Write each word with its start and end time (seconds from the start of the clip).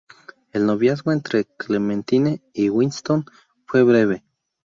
El 0.51 0.65
noviazgo 0.65 1.11
entre 1.11 1.45
Clementine 1.45 2.41
y 2.53 2.69
Winston 2.71 3.23
fue 3.67 3.83
breve. 3.83 4.23